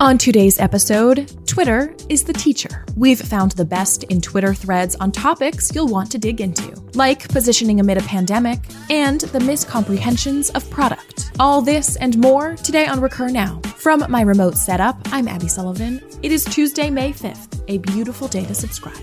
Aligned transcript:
On 0.00 0.18
today's 0.18 0.58
episode, 0.58 1.32
Twitter 1.46 1.94
is 2.08 2.24
the 2.24 2.32
teacher. 2.32 2.84
We've 2.96 3.20
found 3.20 3.52
the 3.52 3.64
best 3.64 4.02
in 4.04 4.20
Twitter 4.20 4.52
threads 4.52 4.96
on 4.96 5.12
topics 5.12 5.72
you'll 5.72 5.86
want 5.86 6.10
to 6.10 6.18
dig 6.18 6.40
into, 6.40 6.74
like 6.94 7.28
positioning 7.28 7.78
amid 7.78 7.98
a 7.98 8.02
pandemic 8.02 8.58
and 8.90 9.20
the 9.20 9.38
miscomprehensions 9.38 10.52
of 10.56 10.68
product. 10.68 11.30
All 11.38 11.62
this 11.62 11.94
and 11.94 12.18
more 12.18 12.56
today 12.56 12.86
on 12.86 13.00
Recur 13.00 13.28
Now. 13.28 13.60
From 13.76 14.04
my 14.08 14.22
remote 14.22 14.56
setup, 14.56 14.98
I'm 15.12 15.28
Abby 15.28 15.46
Sullivan. 15.46 16.02
It 16.24 16.32
is 16.32 16.44
Tuesday, 16.44 16.90
May 16.90 17.12
5th, 17.12 17.62
a 17.68 17.78
beautiful 17.78 18.26
day 18.26 18.44
to 18.46 18.54
subscribe. 18.54 18.98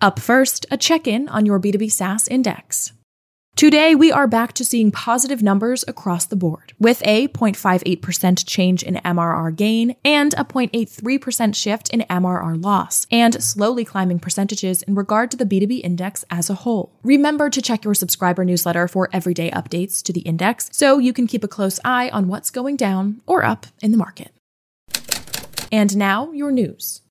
Up 0.00 0.18
first, 0.18 0.64
a 0.70 0.78
check 0.78 1.06
in 1.06 1.28
on 1.28 1.44
your 1.44 1.60
B2B 1.60 1.92
SaaS 1.92 2.28
index. 2.28 2.92
Today, 3.62 3.94
we 3.94 4.10
are 4.10 4.26
back 4.26 4.54
to 4.54 4.64
seeing 4.64 4.90
positive 4.90 5.40
numbers 5.40 5.84
across 5.86 6.26
the 6.26 6.34
board, 6.34 6.72
with 6.80 7.00
a 7.06 7.28
0.58% 7.28 8.44
change 8.44 8.82
in 8.82 8.96
MRR 8.96 9.54
gain 9.54 9.94
and 10.04 10.34
a 10.34 10.44
0.83% 10.44 11.54
shift 11.54 11.88
in 11.90 12.00
MRR 12.10 12.60
loss, 12.60 13.06
and 13.12 13.40
slowly 13.40 13.84
climbing 13.84 14.18
percentages 14.18 14.82
in 14.82 14.96
regard 14.96 15.30
to 15.30 15.36
the 15.36 15.46
B2B 15.46 15.80
index 15.84 16.24
as 16.28 16.50
a 16.50 16.54
whole. 16.54 16.98
Remember 17.04 17.48
to 17.50 17.62
check 17.62 17.84
your 17.84 17.94
subscriber 17.94 18.44
newsletter 18.44 18.88
for 18.88 19.08
everyday 19.12 19.48
updates 19.52 20.02
to 20.02 20.12
the 20.12 20.22
index 20.22 20.68
so 20.72 20.98
you 20.98 21.12
can 21.12 21.28
keep 21.28 21.44
a 21.44 21.48
close 21.48 21.78
eye 21.84 22.10
on 22.12 22.26
what's 22.26 22.50
going 22.50 22.74
down 22.74 23.20
or 23.28 23.44
up 23.44 23.68
in 23.80 23.92
the 23.92 23.96
market. 23.96 24.32
And 25.70 25.96
now, 25.96 26.32
your 26.32 26.50
news. 26.50 27.02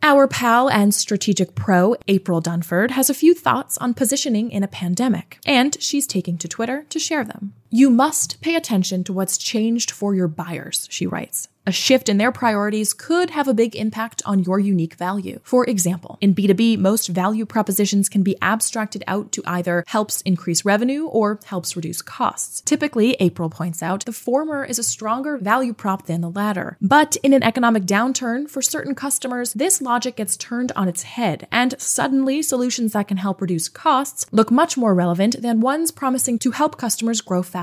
Our 0.00 0.28
pal 0.28 0.70
and 0.70 0.94
strategic 0.94 1.56
pro, 1.56 1.96
April 2.06 2.40
Dunford, 2.40 2.92
has 2.92 3.10
a 3.10 3.14
few 3.14 3.34
thoughts 3.34 3.76
on 3.78 3.94
positioning 3.94 4.50
in 4.52 4.62
a 4.62 4.68
pandemic, 4.68 5.40
and 5.44 5.76
she's 5.80 6.06
taking 6.06 6.38
to 6.38 6.46
Twitter 6.46 6.86
to 6.90 6.98
share 7.00 7.24
them. 7.24 7.54
You 7.70 7.90
must 7.90 8.40
pay 8.40 8.54
attention 8.54 9.04
to 9.04 9.12
what's 9.12 9.36
changed 9.36 9.90
for 9.90 10.14
your 10.14 10.28
buyers, 10.28 10.88
she 10.90 11.06
writes. 11.06 11.48
A 11.68 11.70
shift 11.70 12.08
in 12.08 12.16
their 12.16 12.32
priorities 12.32 12.94
could 12.94 13.28
have 13.28 13.46
a 13.46 13.52
big 13.52 13.76
impact 13.76 14.22
on 14.24 14.42
your 14.42 14.58
unique 14.58 14.94
value. 14.94 15.38
For 15.42 15.68
example, 15.68 16.16
in 16.22 16.34
B2B, 16.34 16.78
most 16.78 17.08
value 17.08 17.44
propositions 17.44 18.08
can 18.08 18.22
be 18.22 18.40
abstracted 18.40 19.04
out 19.06 19.32
to 19.32 19.42
either 19.44 19.84
helps 19.86 20.22
increase 20.22 20.64
revenue 20.64 21.04
or 21.04 21.40
helps 21.44 21.76
reduce 21.76 22.00
costs. 22.00 22.62
Typically, 22.62 23.18
April 23.20 23.50
points 23.50 23.82
out, 23.82 24.06
the 24.06 24.12
former 24.12 24.64
is 24.64 24.78
a 24.78 24.82
stronger 24.82 25.36
value 25.36 25.74
prop 25.74 26.06
than 26.06 26.22
the 26.22 26.30
latter. 26.30 26.78
But 26.80 27.16
in 27.16 27.34
an 27.34 27.42
economic 27.42 27.82
downturn, 27.82 28.48
for 28.48 28.62
certain 28.62 28.94
customers, 28.94 29.52
this 29.52 29.82
logic 29.82 30.16
gets 30.16 30.38
turned 30.38 30.72
on 30.72 30.88
its 30.88 31.02
head, 31.02 31.46
and 31.52 31.74
suddenly 31.78 32.40
solutions 32.40 32.94
that 32.94 33.08
can 33.08 33.18
help 33.18 33.42
reduce 33.42 33.68
costs 33.68 34.24
look 34.32 34.50
much 34.50 34.78
more 34.78 34.94
relevant 34.94 35.42
than 35.42 35.60
ones 35.60 35.90
promising 35.90 36.38
to 36.38 36.52
help 36.52 36.78
customers 36.78 37.20
grow 37.20 37.42
faster. 37.42 37.57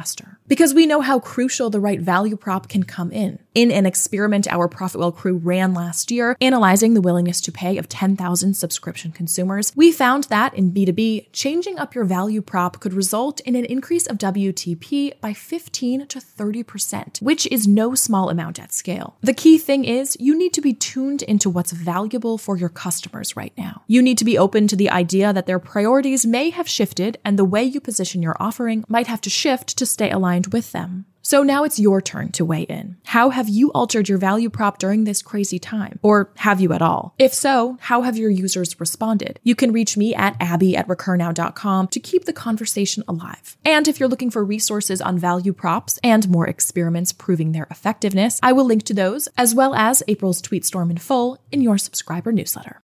Because 0.47 0.73
we 0.73 0.85
know 0.85 1.01
how 1.01 1.19
crucial 1.19 1.69
the 1.69 1.79
right 1.79 1.99
value 1.99 2.35
prop 2.35 2.67
can 2.67 2.83
come 2.83 3.11
in. 3.11 3.39
In 3.55 3.71
an 3.71 3.85
experiment 3.85 4.49
our 4.51 4.67
ProfitWell 4.67 5.15
crew 5.15 5.37
ran 5.37 5.73
last 5.73 6.11
year, 6.11 6.35
analyzing 6.41 6.93
the 6.93 6.99
willingness 6.99 7.39
to 7.39 7.53
pay 7.53 7.77
of 7.77 7.87
10,000 7.87 8.53
subscription 8.53 9.13
consumers, 9.13 9.71
we 9.77 9.93
found 9.93 10.25
that 10.25 10.53
in 10.53 10.73
B2B, 10.73 11.27
changing 11.31 11.79
up 11.79 11.95
your 11.95 12.03
value 12.03 12.41
prop 12.41 12.81
could 12.81 12.91
result 12.91 13.39
in 13.39 13.55
an 13.55 13.63
increase 13.63 14.07
of 14.07 14.17
WTP 14.17 15.21
by 15.21 15.31
15 15.31 16.05
to 16.07 16.19
30%, 16.19 17.21
which 17.21 17.47
is 17.47 17.65
no 17.65 17.95
small 17.95 18.29
amount 18.29 18.59
at 18.59 18.73
scale. 18.73 19.15
The 19.21 19.33
key 19.33 19.57
thing 19.57 19.85
is 19.85 20.17
you 20.19 20.37
need 20.37 20.53
to 20.55 20.61
be 20.61 20.73
tuned 20.73 21.21
into 21.21 21.49
what's 21.49 21.71
valuable 21.71 22.37
for 22.37 22.57
your 22.57 22.67
customers 22.67 23.37
right 23.37 23.53
now. 23.57 23.83
You 23.87 24.01
need 24.01 24.17
to 24.17 24.25
be 24.25 24.37
open 24.37 24.67
to 24.67 24.75
the 24.75 24.89
idea 24.89 25.31
that 25.31 25.45
their 25.45 25.59
priorities 25.59 26.25
may 26.25 26.49
have 26.49 26.67
shifted 26.67 27.19
and 27.23 27.39
the 27.39 27.45
way 27.45 27.63
you 27.63 27.79
position 27.79 28.21
your 28.21 28.35
offering 28.37 28.83
might 28.89 29.07
have 29.07 29.21
to 29.21 29.29
shift 29.29 29.77
to 29.77 29.85
stay 29.85 30.11
aligned 30.11 30.47
with 30.47 30.73
them. 30.73 31.05
So 31.25 31.41
now 31.41 31.63
it's 31.63 31.79
your 31.79 32.03
turn 32.03 32.31
to 32.33 32.45
weigh 32.45 32.61
in. 32.69 32.97
How 33.03 33.31
have 33.31 33.49
you 33.49 33.71
altered 33.71 34.07
your 34.07 34.19
value 34.19 34.47
prop 34.47 34.77
during 34.77 35.05
this 35.05 35.23
crazy 35.23 35.57
time? 35.57 35.97
Or 36.03 36.29
have 36.35 36.61
you 36.61 36.71
at 36.71 36.83
all? 36.83 37.15
If 37.17 37.33
so, 37.33 37.79
how 37.81 38.03
have 38.03 38.15
your 38.15 38.29
users 38.29 38.79
responded? 38.79 39.39
You 39.41 39.55
can 39.55 39.71
reach 39.71 39.97
me 39.97 40.13
at 40.13 40.37
abby 40.39 40.77
at 40.77 40.87
recurnow.com 40.87 41.87
to 41.87 41.99
keep 41.99 42.25
the 42.25 42.31
conversation 42.31 43.03
alive. 43.07 43.57
And 43.65 43.87
if 43.87 43.99
you're 43.99 44.07
looking 44.07 44.29
for 44.29 44.45
resources 44.45 45.01
on 45.01 45.17
value 45.17 45.51
props 45.51 45.97
and 46.03 46.29
more 46.29 46.47
experiments 46.47 47.11
proving 47.11 47.53
their 47.53 47.65
effectiveness, 47.71 48.39
I 48.43 48.51
will 48.53 48.65
link 48.65 48.83
to 48.83 48.93
those, 48.93 49.27
as 49.35 49.55
well 49.55 49.73
as 49.73 50.03
April's 50.07 50.41
tweet 50.41 50.63
storm 50.63 50.91
in 50.91 50.97
full, 50.97 51.39
in 51.51 51.59
your 51.59 51.79
subscriber 51.79 52.31
newsletter. 52.31 52.83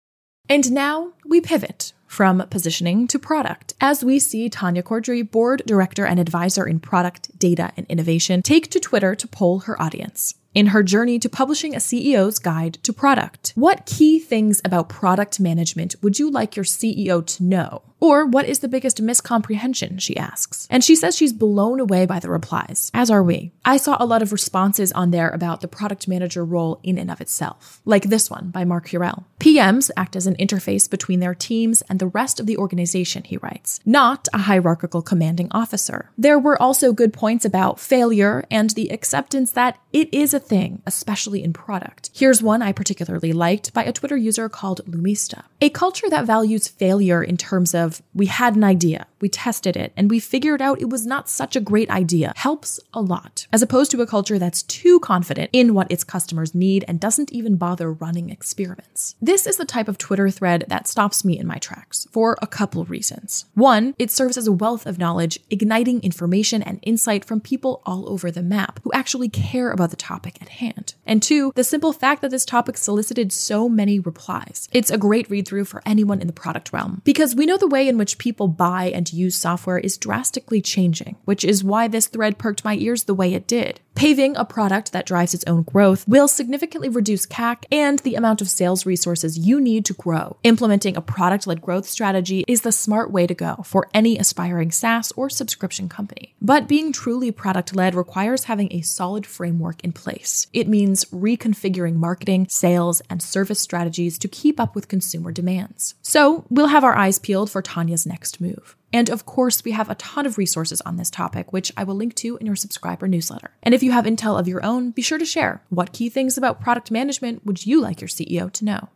And 0.47 0.71
now 0.71 1.11
we 1.25 1.41
pivot 1.41 1.91
from 2.09 2.43
positioning 2.49 3.07
to 3.07 3.19
product, 3.19 3.75
as 3.79 4.03
we 4.03 4.17
see 4.17 4.49
Tanya 4.49 4.81
Cordrey, 4.81 5.21
board 5.29 5.61
director 5.67 6.05
and 6.05 6.19
advisor 6.19 6.67
in 6.67 6.79
product, 6.79 7.37
data, 7.37 7.71
and 7.77 7.85
innovation, 7.85 8.41
take 8.41 8.71
to 8.71 8.79
Twitter 8.79 9.13
to 9.13 9.27
poll 9.27 9.59
her 9.59 9.79
audience 9.79 10.33
in 10.53 10.67
her 10.67 10.83
journey 10.83 11.19
to 11.19 11.29
publishing 11.29 11.75
a 11.75 11.79
CEO's 11.79 12.39
guide 12.39 12.75
to 12.83 12.93
product. 12.93 13.53
What 13.55 13.85
key 13.85 14.19
things 14.19 14.61
about 14.65 14.89
product 14.89 15.39
management 15.39 15.95
would 16.01 16.19
you 16.19 16.29
like 16.29 16.55
your 16.55 16.65
CEO 16.65 17.25
to 17.25 17.43
know? 17.43 17.83
Or 18.01 18.25
what 18.25 18.45
is 18.45 18.59
the 18.59 18.69
biggest 18.69 19.03
miscomprehension? 19.03 19.99
She 19.99 20.15
asks. 20.15 20.67
And 20.69 20.83
she 20.83 20.95
says 20.95 21.17
she's 21.17 21.33
blown 21.33 21.79
away 21.79 22.05
by 22.05 22.19
the 22.19 22.29
replies, 22.29 22.91
as 22.93 23.11
are 23.11 23.23
we. 23.23 23.51
I 23.65 23.77
saw 23.77 23.97
a 23.99 24.05
lot 24.05 24.21
of 24.21 24.31
responses 24.31 24.91
on 24.93 25.11
there 25.11 25.29
about 25.29 25.59
the 25.59 25.67
product 25.67 26.07
manager 26.07 26.45
role 26.45 26.79
in 26.81 26.97
and 26.97 27.11
of 27.11 27.19
itself, 27.19 27.81
like 27.83 28.05
this 28.05 28.29
one 28.29 28.51
by 28.51 28.63
Mark 28.63 28.89
Hurrell. 28.89 29.25
PMs 29.39 29.91
act 29.97 30.15
as 30.15 30.27
an 30.27 30.35
interface 30.35 30.89
between 30.89 31.19
their 31.19 31.35
teams 31.35 31.81
and 31.83 31.99
the 31.99 32.07
rest 32.07 32.39
of 32.39 32.45
the 32.45 32.57
organization, 32.57 33.23
he 33.23 33.37
writes, 33.37 33.81
not 33.85 34.29
a 34.33 34.39
hierarchical 34.39 35.01
commanding 35.01 35.49
officer. 35.51 36.09
There 36.17 36.39
were 36.39 36.61
also 36.61 36.93
good 36.93 37.11
points 37.11 37.43
about 37.43 37.79
failure 37.79 38.45
and 38.49 38.69
the 38.71 38.89
acceptance 38.89 39.51
that 39.51 39.77
it 39.91 40.13
is 40.13 40.33
a 40.33 40.38
thing, 40.39 40.81
especially 40.85 41.43
in 41.43 41.53
product. 41.53 42.09
Here's 42.13 42.41
one 42.41 42.61
I 42.61 42.71
particularly 42.71 43.33
liked 43.33 43.73
by 43.73 43.83
a 43.83 43.91
Twitter 43.91 44.17
user 44.17 44.47
called 44.47 44.81
Lumista. 44.85 45.43
A 45.61 45.69
culture 45.69 46.09
that 46.09 46.25
values 46.25 46.67
failure 46.67 47.21
in 47.21 47.35
terms 47.35 47.75
of 47.75 47.89
of 47.89 48.01
we 48.13 48.27
had 48.27 48.55
an 48.55 48.63
idea, 48.63 49.07
we 49.21 49.29
tested 49.29 49.75
it, 49.75 49.93
and 49.95 50.09
we 50.09 50.19
figured 50.19 50.61
out 50.61 50.81
it 50.81 50.89
was 50.89 51.05
not 51.05 51.29
such 51.29 51.55
a 51.55 51.61
great 51.61 51.89
idea 51.89 52.33
helps 52.35 52.79
a 52.93 53.01
lot, 53.01 53.47
as 53.51 53.61
opposed 53.61 53.91
to 53.91 54.01
a 54.01 54.07
culture 54.07 54.39
that's 54.39 54.63
too 54.63 54.99
confident 54.99 55.49
in 55.53 55.73
what 55.73 55.91
its 55.91 56.03
customers 56.03 56.55
need 56.55 56.85
and 56.87 56.99
doesn't 56.99 57.31
even 57.31 57.57
bother 57.57 57.91
running 57.91 58.29
experiments. 58.29 59.15
This 59.21 59.45
is 59.45 59.57
the 59.57 59.65
type 59.65 59.87
of 59.87 59.97
Twitter 59.97 60.29
thread 60.29 60.65
that 60.67 60.87
stops 60.87 61.25
me 61.25 61.37
in 61.37 61.47
my 61.47 61.57
tracks 61.57 62.07
for 62.11 62.37
a 62.41 62.47
couple 62.47 62.85
reasons. 62.85 63.45
One, 63.55 63.95
it 63.99 64.11
serves 64.11 64.37
as 64.37 64.47
a 64.47 64.51
wealth 64.51 64.85
of 64.85 64.97
knowledge, 64.97 65.39
igniting 65.49 66.01
information 66.01 66.61
and 66.61 66.79
insight 66.81 67.25
from 67.25 67.41
people 67.41 67.81
all 67.85 68.09
over 68.09 68.31
the 68.31 68.41
map 68.41 68.79
who 68.83 68.91
actually 68.93 69.29
care 69.29 69.71
about 69.71 69.89
the 69.89 69.95
topic 69.95 70.41
at 70.41 70.49
hand. 70.49 70.95
And 71.05 71.21
two, 71.21 71.51
the 71.55 71.63
simple 71.63 71.93
fact 71.93 72.21
that 72.21 72.31
this 72.31 72.45
topic 72.45 72.77
solicited 72.77 73.31
so 73.31 73.67
many 73.67 73.99
replies. 73.99 74.69
It's 74.71 74.91
a 74.91 74.97
great 74.97 75.29
read 75.29 75.47
through 75.47 75.65
for 75.65 75.81
anyone 75.85 76.21
in 76.21 76.27
the 76.27 76.33
product 76.33 76.71
realm 76.71 77.01
because 77.03 77.35
we 77.35 77.45
know 77.45 77.57
the 77.57 77.67
way 77.67 77.87
in 77.87 77.97
which 77.97 78.17
people 78.17 78.47
buy 78.47 78.85
and 78.85 79.08
use 79.13 79.35
software 79.35 79.77
is 79.77 79.97
drastically 79.97 80.61
changing, 80.61 81.15
which 81.25 81.43
is 81.43 81.63
why 81.63 81.87
this 81.87 82.07
thread 82.07 82.37
perked 82.37 82.63
my 82.63 82.75
ears 82.75 83.03
the 83.03 83.13
way 83.13 83.33
it 83.33 83.47
did. 83.47 83.79
Paving 83.99 84.37
a 84.37 84.45
product 84.45 84.93
that 84.93 85.05
drives 85.05 85.33
its 85.33 85.43
own 85.45 85.63
growth 85.63 86.07
will 86.07 86.29
significantly 86.29 86.87
reduce 86.87 87.25
CAC 87.25 87.65
and 87.69 87.99
the 87.99 88.15
amount 88.15 88.39
of 88.39 88.49
sales 88.49 88.85
resources 88.85 89.37
you 89.37 89.59
need 89.59 89.83
to 89.83 89.93
grow. 89.93 90.37
Implementing 90.43 90.95
a 90.95 91.01
product 91.01 91.45
led 91.45 91.61
growth 91.61 91.85
strategy 91.85 92.45
is 92.47 92.61
the 92.61 92.71
smart 92.71 93.11
way 93.11 93.27
to 93.27 93.33
go 93.33 93.57
for 93.65 93.89
any 93.93 94.17
aspiring 94.17 94.71
SaaS 94.71 95.11
or 95.17 95.29
subscription 95.29 95.89
company. 95.89 96.33
But 96.41 96.69
being 96.69 96.93
truly 96.93 97.29
product 97.31 97.75
led 97.75 97.93
requires 97.93 98.45
having 98.45 98.71
a 98.71 98.83
solid 98.83 99.25
framework 99.25 99.83
in 99.83 99.91
place. 99.91 100.47
It 100.53 100.69
means 100.69 101.03
reconfiguring 101.05 101.95
marketing, 101.95 102.47
sales, 102.47 103.01
and 103.09 103.21
service 103.21 103.59
strategies 103.59 104.17
to 104.19 104.29
keep 104.29 104.61
up 104.61 104.75
with 104.75 104.87
consumer 104.87 105.33
demands. 105.33 105.95
So 106.01 106.45
we'll 106.49 106.67
have 106.67 106.85
our 106.85 106.95
eyes 106.95 107.19
peeled 107.19 107.51
for 107.51 107.61
Tanya's 107.61 108.05
next 108.05 108.39
move. 108.39 108.77
And 108.91 109.09
of 109.09 109.25
course, 109.25 109.63
we 109.63 109.71
have 109.71 109.89
a 109.89 109.95
ton 109.95 110.25
of 110.25 110.37
resources 110.37 110.81
on 110.81 110.97
this 110.97 111.09
topic, 111.09 111.53
which 111.53 111.71
I 111.77 111.83
will 111.83 111.95
link 111.95 112.15
to 112.15 112.37
in 112.37 112.45
your 112.45 112.55
subscriber 112.55 113.07
newsletter. 113.07 113.51
And 113.61 113.73
if 113.73 113.83
you 113.83 113.91
have 113.91 114.05
intel 114.05 114.39
of 114.39 114.47
your 114.47 114.65
own, 114.65 114.91
be 114.91 115.01
sure 115.01 115.17
to 115.17 115.25
share. 115.25 115.63
What 115.69 115.93
key 115.93 116.09
things 116.09 116.37
about 116.37 116.61
product 116.61 116.91
management 116.91 117.45
would 117.45 117.65
you 117.65 117.81
like 117.81 118.01
your 118.01 118.07
CEO 118.07 118.51
to 118.53 118.65
know? 118.65 118.89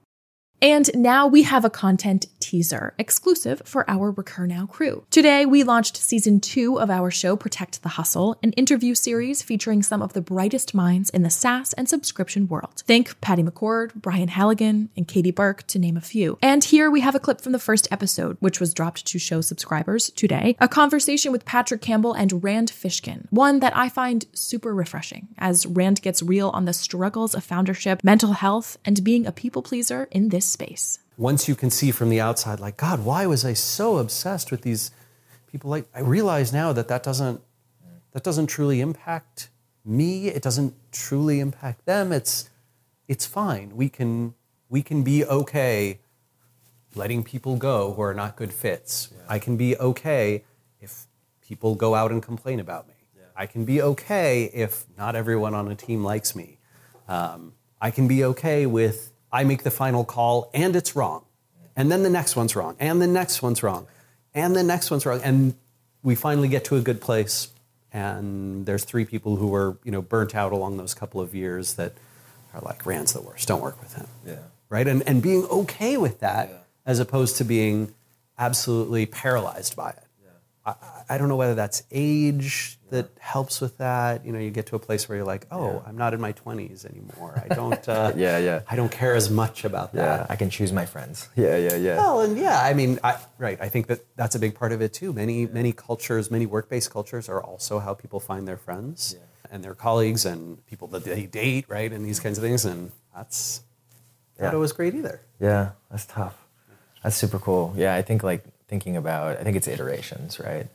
And 0.64 0.90
now 0.96 1.28
we 1.28 1.44
have 1.44 1.66
a 1.66 1.70
content 1.70 2.28
teaser 2.40 2.94
exclusive 2.98 3.62
for 3.66 3.84
our 3.90 4.12
Recur 4.12 4.48
Now 4.48 4.66
crew. 4.66 5.04
Today, 5.12 5.46
we 5.46 5.62
launched 5.62 5.98
season 5.98 6.40
two 6.40 6.80
of 6.80 6.90
our 6.90 7.12
show, 7.12 7.36
Protect 7.36 7.84
the 7.84 7.90
Hustle, 7.90 8.38
an 8.42 8.54
interview 8.54 8.96
series 8.96 9.42
featuring 9.42 9.84
some 9.84 10.02
of 10.02 10.14
the 10.14 10.22
brightest 10.22 10.74
minds 10.74 11.10
in 11.10 11.22
the 11.22 11.30
SaaS 11.30 11.74
and 11.74 11.90
subscription 11.90 12.48
world. 12.48 12.82
Think 12.86 13.20
Patty 13.20 13.44
McCord, 13.44 13.94
Brian 13.96 14.30
Halligan, 14.30 14.88
and 14.96 15.06
Katie 15.06 15.32
Burke, 15.32 15.68
to 15.68 15.80
name 15.80 15.98
a 15.98 16.02
few. 16.02 16.38
And 16.42 16.64
here 16.64 16.90
we 16.90 17.02
have 17.02 17.14
a 17.14 17.20
clip 17.20 17.42
from 17.42 17.52
the 17.52 17.60
first 17.60 17.90
episode, 17.92 18.38
which 18.40 18.62
was 18.62 18.74
dropped 18.74 19.06
to 19.08 19.20
show 19.20 19.42
subscribers 19.42 20.12
today, 20.12 20.56
a 20.62 20.70
conversation 20.70 21.34
with 21.34 21.44
Patrick 21.44 21.82
Campbell 21.82 22.14
and 22.14 22.42
Rand 22.42 22.72
Fishkin, 22.72 23.28
one 23.32 23.60
that 23.60 23.76
I 23.76 23.90
find 23.90 24.28
super 24.32 24.74
refreshing 24.74 25.28
as 25.38 25.66
Rand 25.66 26.02
gets 26.02 26.24
real 26.24 26.52
on 26.52 26.64
the 26.64 26.72
struggles 26.72 27.36
of 27.36 27.44
foundership, 27.44 28.02
mental 28.02 28.32
health, 28.32 28.78
and 28.86 29.04
being 29.04 29.26
a 29.26 29.34
people 29.34 29.62
pleaser 29.62 30.08
in 30.10 30.30
this 30.30 30.53
space. 30.54 31.00
Once 31.18 31.48
you 31.48 31.56
can 31.56 31.70
see 31.70 31.92
from 31.92 32.10
the 32.10 32.22
outside, 32.22 32.60
like, 32.60 32.78
God, 32.78 33.04
why 33.04 33.26
was 33.26 33.44
I 33.46 33.54
so 33.54 33.98
obsessed 33.98 34.50
with 34.52 34.62
these 34.62 34.92
people? 35.52 35.70
Like, 35.70 35.86
I 35.94 36.00
realize 36.00 36.54
now 36.54 36.74
that 36.74 36.88
that 36.88 37.04
doesn't, 37.04 37.42
that 38.14 38.24
doesn't 38.24 38.48
truly 38.48 38.80
impact 38.82 39.50
me. 39.86 40.28
It 40.28 40.42
doesn't 40.42 40.74
truly 40.92 41.40
impact 41.40 41.86
them. 41.86 42.12
It's 42.12 42.50
it's 43.08 43.26
fine. 43.26 43.76
We 43.76 43.90
can 43.90 44.34
we 44.70 44.82
can 44.82 45.04
be 45.04 45.26
okay 45.26 46.00
letting 46.96 47.24
people 47.24 47.58
go 47.58 47.94
who 47.94 48.02
are 48.02 48.14
not 48.14 48.36
good 48.36 48.54
fits. 48.54 49.10
Yeah. 49.12 49.24
I 49.28 49.40
can 49.40 49.58
be 49.58 49.76
okay 49.78 50.44
if 50.80 51.08
people 51.42 51.76
go 51.76 51.96
out 51.96 52.12
and 52.12 52.22
complain 52.22 52.60
about 52.60 52.88
me. 52.88 52.94
Yeah. 53.16 53.24
I 53.36 53.46
can 53.46 53.66
be 53.66 53.82
okay 53.82 54.46
if 54.54 54.86
not 54.98 55.16
everyone 55.16 55.54
on 55.54 55.70
a 55.70 55.76
team 55.76 56.04
likes 56.04 56.36
me. 56.36 56.60
Um, 57.08 57.54
I 57.82 57.92
can 57.92 58.08
be 58.08 58.24
okay 58.24 58.66
with 58.66 59.13
I 59.34 59.44
make 59.44 59.64
the 59.64 59.72
final 59.72 60.06
call 60.06 60.52
and 60.54 60.76
it's 60.76 60.96
wrong. 60.96 61.26
And 61.76 61.92
then 61.92 62.04
the 62.04 62.10
next 62.10 62.36
one's 62.36 62.56
wrong. 62.56 62.76
And 62.80 63.02
the 63.02 63.08
next 63.08 63.42
one's 63.42 63.64
wrong. 63.64 63.88
And 64.36 64.56
the 64.56 64.62
next 64.64 64.92
one's 64.92 65.08
wrong. 65.08 65.22
And 65.24 65.56
we 66.04 66.14
finally 66.14 66.48
get 66.48 66.66
to 66.66 66.76
a 66.76 66.82
good 66.82 67.02
place. 67.02 67.50
And 67.92 68.68
there's 68.68 68.84
three 68.84 69.06
people 69.06 69.38
who 69.38 69.48
were, 69.48 69.78
you 69.84 69.92
know, 69.92 70.02
burnt 70.02 70.36
out 70.36 70.52
along 70.52 70.78
those 70.78 70.94
couple 70.94 71.20
of 71.20 71.34
years 71.34 71.74
that 71.76 71.94
are 72.54 72.62
like, 72.62 72.86
Rand's 72.86 73.14
the 73.14 73.22
worst. 73.22 73.48
Don't 73.48 73.62
work 73.62 73.82
with 73.82 73.96
him. 73.96 74.08
Yeah. 74.26 74.36
Right? 74.70 74.88
And, 74.88 75.02
and 75.08 75.22
being 75.22 75.46
okay 75.46 75.98
with 75.98 76.20
that 76.20 76.50
yeah. 76.50 76.58
as 76.86 77.00
opposed 77.00 77.38
to 77.38 77.44
being 77.44 77.94
absolutely 78.38 79.08
paralyzed 79.08 79.76
by 79.76 79.90
it. 79.90 80.03
I, 80.66 80.76
I, 81.10 81.18
don't 81.18 81.28
know 81.28 81.36
whether 81.36 81.56
that's 81.56 81.84
age 81.92 82.80
that 82.90 83.10
helps 83.20 83.60
with 83.60 83.78
that. 83.80 84.26
You 84.26 84.32
know, 84.32 84.40
you 84.40 84.50
get 84.50 84.68
to 84.68 84.76
a 84.76 84.80
place 84.80 85.10
where 85.10 85.18
you're 85.18 85.26
like, 85.26 85.46
oh, 85.52 85.74
yeah. 85.74 85.82
I'm 85.86 85.98
not 85.98 86.14
in 86.14 86.22
my 86.22 86.32
20s 86.34 86.86
anymore. 86.86 87.44
I 87.44 87.54
don't. 87.54 87.90
Uh, 87.90 88.14
yeah, 88.18 88.38
yeah. 88.38 88.62
I 88.70 88.76
don't 88.76 88.92
care 88.92 89.14
as 89.16 89.30
much 89.30 89.66
about 89.66 89.94
that. 89.94 90.22
Yeah, 90.22 90.26
I 90.30 90.36
can 90.38 90.50
choose 90.50 90.72
my 90.72 90.86
friends. 90.86 91.28
Yeah, 91.36 91.58
yeah, 91.58 91.76
yeah. 91.76 91.98
Well, 91.98 92.22
and 92.22 92.38
yeah, 92.38 92.62
I 92.62 92.74
mean, 92.74 93.00
I, 93.04 93.18
right. 93.38 93.58
I 93.60 93.68
think 93.68 93.88
that 93.88 94.06
that's 94.16 94.36
a 94.36 94.40
big 94.40 94.56
part 94.56 94.72
of 94.72 94.82
it 94.82 94.94
too. 94.94 95.12
Many, 95.12 95.42
yeah. 95.42 95.48
many 95.52 95.74
cultures, 95.74 96.32
many 96.32 96.46
work-based 96.46 96.92
cultures, 96.92 97.28
are 97.28 97.44
also 97.44 97.80
how 97.80 97.94
people 97.94 98.20
find 98.22 98.48
their 98.48 98.58
friends 98.58 99.16
yeah. 99.18 99.26
and 99.52 99.64
their 99.64 99.76
colleagues 99.76 100.26
and 100.26 100.66
people 100.66 100.88
that 100.90 101.04
they 101.04 101.26
date, 101.26 101.66
right, 101.68 101.92
and 101.92 102.06
these 102.06 102.20
kinds 102.22 102.38
of 102.38 102.44
things. 102.44 102.64
And 102.64 102.92
that's 103.14 103.64
not 104.40 104.54
always 104.54 104.72
great 104.72 104.96
either. 104.96 105.22
Yeah, 105.42 105.72
that's 105.92 106.06
tough. 106.06 106.38
That's 107.04 107.18
super 107.18 107.40
cool. 107.40 107.74
Yeah, 107.76 107.96
I 107.96 108.02
think 108.02 108.24
like 108.24 108.46
thinking 108.74 108.98
about, 108.98 109.38
I 109.38 109.44
think 109.44 109.56
it's 109.56 109.68
iterations, 109.68 110.40
right? 110.40 110.66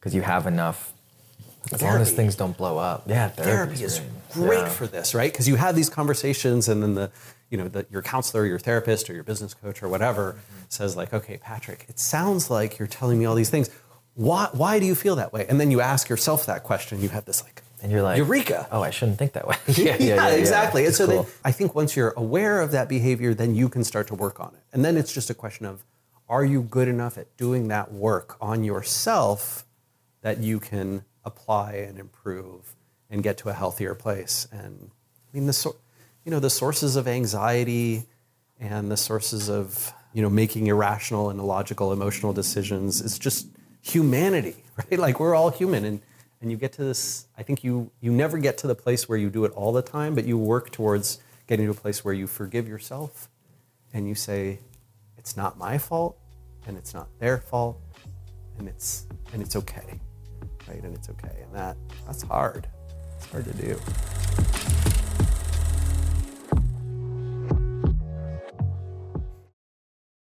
Because 0.00 0.16
you 0.16 0.22
have 0.22 0.48
enough 0.48 0.92
as 1.72 1.78
therapy. 1.78 1.92
long 1.92 2.02
as 2.02 2.10
things 2.10 2.34
don't 2.34 2.56
blow 2.56 2.76
up. 2.76 3.04
Yeah, 3.06 3.28
therapy 3.28 3.84
is 3.84 4.00
great, 4.32 4.46
great 4.48 4.58
yeah. 4.62 4.68
for 4.68 4.88
this, 4.88 5.14
right? 5.14 5.32
Because 5.32 5.46
you 5.46 5.54
have 5.54 5.76
these 5.76 5.88
conversations, 5.88 6.68
and 6.68 6.82
then 6.82 6.96
the, 6.96 7.08
you 7.50 7.56
know, 7.56 7.68
the, 7.68 7.86
your 7.88 8.02
counselor, 8.02 8.46
your 8.46 8.58
therapist, 8.58 9.08
or 9.08 9.14
your 9.14 9.22
business 9.22 9.54
coach, 9.54 9.80
or 9.80 9.88
whatever, 9.88 10.32
mm-hmm. 10.32 10.64
says 10.68 10.96
like, 10.96 11.14
"Okay, 11.14 11.38
Patrick, 11.38 11.86
it 11.88 12.00
sounds 12.00 12.50
like 12.50 12.80
you're 12.80 12.88
telling 12.88 13.16
me 13.16 13.26
all 13.26 13.36
these 13.36 13.50
things. 13.50 13.70
Why, 14.14 14.48
why 14.52 14.80
do 14.80 14.86
you 14.86 14.96
feel 14.96 15.14
that 15.14 15.32
way?" 15.32 15.46
And 15.48 15.60
then 15.60 15.70
you 15.70 15.80
ask 15.80 16.08
yourself 16.08 16.46
that 16.46 16.64
question. 16.64 17.00
You 17.00 17.10
have 17.10 17.26
this 17.26 17.44
like, 17.44 17.62
and 17.80 17.92
you're 17.92 18.02
like, 18.02 18.18
Eureka! 18.18 18.66
Oh, 18.72 18.82
I 18.82 18.90
shouldn't 18.90 19.18
think 19.18 19.34
that 19.34 19.46
way. 19.46 19.56
yeah, 19.68 19.96
yeah, 20.00 20.14
yeah, 20.16 20.28
exactly. 20.30 20.84
And 20.84 20.94
so 20.96 21.06
cool. 21.06 21.22
then, 21.22 21.32
I 21.44 21.52
think 21.52 21.76
once 21.76 21.94
you're 21.94 22.14
aware 22.16 22.60
of 22.60 22.72
that 22.72 22.88
behavior, 22.88 23.34
then 23.34 23.54
you 23.54 23.68
can 23.68 23.84
start 23.84 24.08
to 24.08 24.16
work 24.16 24.40
on 24.40 24.48
it, 24.48 24.64
and 24.72 24.84
then 24.84 24.96
it's 24.96 25.12
just 25.12 25.30
a 25.30 25.34
question 25.34 25.64
of 25.64 25.84
are 26.28 26.44
you 26.44 26.62
good 26.62 26.88
enough 26.88 27.18
at 27.18 27.36
doing 27.36 27.68
that 27.68 27.92
work 27.92 28.36
on 28.40 28.64
yourself 28.64 29.64
that 30.22 30.38
you 30.38 30.58
can 30.58 31.04
apply 31.24 31.74
and 31.74 31.98
improve 31.98 32.74
and 33.08 33.22
get 33.22 33.38
to 33.38 33.48
a 33.48 33.52
healthier 33.52 33.94
place? 33.94 34.48
And 34.50 34.90
I 34.92 35.36
mean, 35.36 35.46
the 35.46 35.72
you 36.24 36.30
know 36.30 36.40
the 36.40 36.50
sources 36.50 36.96
of 36.96 37.06
anxiety 37.06 38.06
and 38.58 38.90
the 38.90 38.96
sources 38.96 39.48
of 39.48 39.92
you 40.12 40.22
know 40.22 40.30
making 40.30 40.66
irrational 40.66 41.30
and 41.30 41.38
illogical 41.38 41.92
emotional 41.92 42.32
decisions 42.32 43.00
is 43.00 43.18
just 43.18 43.46
humanity, 43.80 44.56
right? 44.76 44.98
Like 44.98 45.20
we're 45.20 45.34
all 45.34 45.50
human, 45.50 45.84
and 45.84 46.00
and 46.40 46.50
you 46.50 46.56
get 46.56 46.72
to 46.74 46.84
this. 46.84 47.26
I 47.38 47.42
think 47.42 47.62
you 47.62 47.90
you 48.00 48.10
never 48.12 48.38
get 48.38 48.58
to 48.58 48.66
the 48.66 48.74
place 48.74 49.08
where 49.08 49.18
you 49.18 49.30
do 49.30 49.44
it 49.44 49.52
all 49.52 49.72
the 49.72 49.82
time, 49.82 50.14
but 50.14 50.24
you 50.24 50.36
work 50.36 50.70
towards 50.70 51.20
getting 51.46 51.66
to 51.66 51.72
a 51.72 51.74
place 51.74 52.04
where 52.04 52.14
you 52.14 52.26
forgive 52.26 52.66
yourself 52.66 53.28
and 53.92 54.08
you 54.08 54.14
say, 54.14 54.58
it's 55.26 55.36
not 55.36 55.58
my 55.58 55.76
fault 55.76 56.16
and 56.68 56.78
it's 56.78 56.94
not 56.94 57.08
their 57.18 57.38
fault 57.38 57.80
and 58.58 58.68
it's 58.68 59.06
and 59.32 59.42
it's 59.42 59.56
okay 59.56 60.00
right? 60.68 60.82
And 60.82 60.94
it's 60.94 61.08
okay. 61.10 61.42
And 61.42 61.54
that 61.54 61.76
that's 62.06 62.22
hard. 62.22 62.68
It's 63.16 63.26
hard 63.26 63.44
to 63.44 63.54
do. 63.54 63.78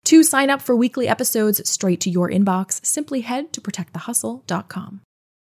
To 0.07 0.23
sign 0.23 0.51
up 0.51 0.61
for 0.61 0.77
weekly 0.77 1.09
episodes 1.09 1.67
straight 1.69 2.01
to 2.03 2.11
your 2.11 2.31
inbox 2.31 2.85
simply 2.85 3.23
head 3.23 3.53
to 3.55 3.61
protectthehustle.com 3.61 5.01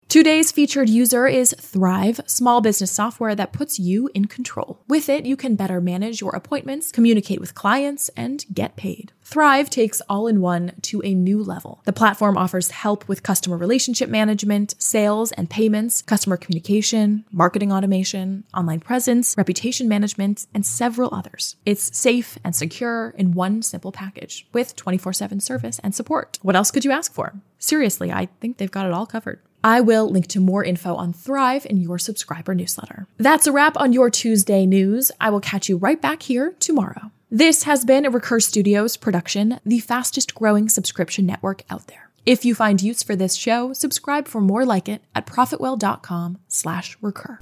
Today's 0.08 0.52
featured 0.52 0.88
user 0.88 1.26
is 1.26 1.52
Thryv, 1.58 2.30
small 2.30 2.60
business 2.60 2.92
software 2.92 3.34
that 3.34 3.52
puts 3.52 3.80
you 3.80 4.08
in 4.14 4.26
control. 4.26 4.80
With 4.86 5.08
it, 5.08 5.26
you 5.26 5.36
can 5.36 5.56
better 5.56 5.80
manage 5.80 6.20
your 6.20 6.34
appointments, 6.36 6.92
communicate 6.92 7.40
with 7.40 7.56
clients, 7.56 8.08
and 8.10 8.44
get 8.54 8.76
paid. 8.76 9.10
Thryv 9.24 9.68
takes 9.68 10.00
all 10.08 10.28
in 10.28 10.40
one 10.40 10.74
to 10.82 11.02
a 11.04 11.12
new 11.12 11.42
level. 11.42 11.82
The 11.86 11.92
platform 11.92 12.38
offers 12.38 12.70
help 12.70 13.08
with 13.08 13.24
customer 13.24 13.56
relationship 13.56 14.08
management, 14.08 14.76
sales 14.78 15.32
and 15.32 15.50
payments, 15.50 16.02
customer 16.02 16.36
communication, 16.36 17.24
marketing 17.32 17.72
automation, 17.72 18.44
online 18.54 18.80
presence, 18.80 19.34
reputation 19.36 19.88
management, 19.88 20.46
and 20.54 20.64
several 20.64 21.12
others. 21.12 21.56
It's 21.66 21.98
safe 21.98 22.38
and 22.44 22.54
secure 22.54 23.12
in 23.18 23.32
one 23.32 23.60
simple 23.60 23.90
package 23.90 24.46
with 24.52 24.76
24 24.76 25.12
7 25.14 25.40
service 25.40 25.80
and 25.80 25.96
support. 25.96 26.38
What 26.42 26.54
else 26.54 26.70
could 26.70 26.84
you 26.84 26.92
ask 26.92 27.12
for? 27.12 27.34
Seriously, 27.58 28.12
I 28.12 28.26
think 28.40 28.58
they've 28.58 28.70
got 28.70 28.86
it 28.86 28.92
all 28.92 29.06
covered. 29.06 29.40
I 29.66 29.80
will 29.80 30.08
link 30.08 30.28
to 30.28 30.38
more 30.38 30.62
info 30.62 30.94
on 30.94 31.12
Thryv 31.12 31.66
in 31.66 31.78
your 31.78 31.98
subscriber 31.98 32.54
newsletter. 32.54 33.08
That's 33.16 33.48
a 33.48 33.52
wrap 33.52 33.76
on 33.76 33.92
your 33.92 34.10
Tuesday 34.10 34.64
news. 34.64 35.10
I 35.20 35.28
will 35.30 35.40
catch 35.40 35.68
you 35.68 35.76
right 35.76 36.00
back 36.00 36.22
here 36.22 36.54
tomorrow. 36.60 37.10
This 37.32 37.64
has 37.64 37.84
been 37.84 38.06
a 38.06 38.10
Recur 38.10 38.38
Studios 38.38 38.96
production, 38.96 39.58
the 39.66 39.80
fastest 39.80 40.36
growing 40.36 40.68
subscription 40.68 41.26
network 41.26 41.64
out 41.68 41.88
there. 41.88 42.10
If 42.24 42.44
you 42.44 42.54
find 42.54 42.80
use 42.80 43.02
for 43.02 43.16
this 43.16 43.34
show, 43.34 43.72
subscribe 43.72 44.28
for 44.28 44.40
more 44.40 44.64
like 44.64 44.88
it 44.88 45.02
at 45.16 45.26
profitwell.com 45.26 46.38
slash 46.46 46.96
recur. 47.02 47.40